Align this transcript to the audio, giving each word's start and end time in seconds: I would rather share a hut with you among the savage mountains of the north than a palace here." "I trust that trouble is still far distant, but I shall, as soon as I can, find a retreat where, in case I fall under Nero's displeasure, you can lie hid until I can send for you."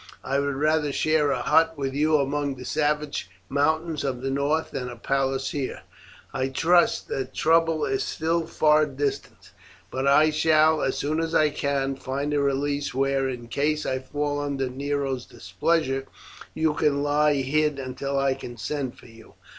I 0.23 0.39
would 0.39 0.55
rather 0.55 0.91
share 0.91 1.29
a 1.29 1.43
hut 1.43 1.75
with 1.77 1.93
you 1.93 2.17
among 2.17 2.55
the 2.55 2.65
savage 2.65 3.29
mountains 3.49 4.03
of 4.03 4.23
the 4.23 4.31
north 4.31 4.71
than 4.71 4.89
a 4.89 4.95
palace 4.95 5.51
here." 5.51 5.83
"I 6.33 6.47
trust 6.47 7.07
that 7.09 7.35
trouble 7.35 7.85
is 7.85 8.03
still 8.03 8.47
far 8.47 8.87
distant, 8.87 9.51
but 9.91 10.07
I 10.07 10.31
shall, 10.31 10.81
as 10.81 10.97
soon 10.97 11.19
as 11.19 11.35
I 11.35 11.51
can, 11.51 11.95
find 11.95 12.33
a 12.33 12.39
retreat 12.39 12.95
where, 12.95 13.29
in 13.29 13.47
case 13.47 13.85
I 13.85 13.99
fall 13.99 14.39
under 14.39 14.71
Nero's 14.71 15.27
displeasure, 15.27 16.07
you 16.55 16.73
can 16.73 17.03
lie 17.03 17.35
hid 17.35 17.77
until 17.77 18.17
I 18.17 18.33
can 18.33 18.57
send 18.57 18.97
for 18.97 19.05
you." 19.05 19.35